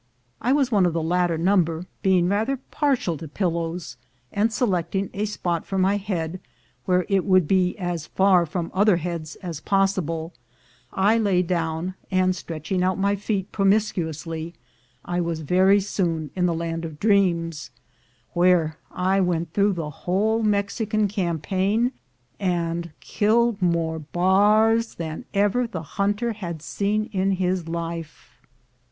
I 0.41 0.51
was 0.51 0.71
one 0.71 0.87
of 0.87 0.93
the 0.93 1.03
latter 1.03 1.37
number, 1.37 1.85
being 2.01 2.27
rather 2.27 2.57
partial 2.57 3.17
to 3.17 3.27
pillows; 3.27 3.97
and 4.31 4.51
selecting 4.51 5.11
a 5.13 5.25
spot 5.25 5.63
for 5.63 5.77
my 5.77 5.97
head, 5.97 6.39
where 6.85 7.05
it 7.07 7.23
would 7.23 7.47
be 7.47 7.77
as 7.77 8.07
far 8.07 8.47
from 8.47 8.71
other 8.73 8.97
heads 8.97 9.35
as 9.43 9.59
possible, 9.59 10.33
I 10.91 11.19
lay 11.19 11.43
down, 11.43 11.93
and 12.09 12.35
stretching 12.35 12.81
out 12.81 12.97
my 12.97 13.15
feet 13.15 13.51
promiscuously, 13.51 14.55
I 15.05 15.21
was 15.21 15.41
very 15.41 15.79
soon 15.79 16.31
in 16.35 16.47
the 16.47 16.55
land 16.55 16.83
of 16.83 16.99
dreams, 16.99 17.69
where 18.33 18.79
I 18.89 19.21
went 19.21 19.53
through 19.53 19.73
the 19.73 19.91
whole 19.91 20.41
Mexican 20.41 21.07
campaign, 21.09 21.91
and 22.39 22.89
killed 23.01 23.61
more 23.61 23.99
"bars" 23.99 24.95
than 24.95 25.25
ever 25.35 25.67
the 25.67 25.83
hunter 25.83 26.33
had 26.33 26.63
seen 26.63 27.05
in 27.13 27.33
his 27.33 27.67
life. 27.69 28.41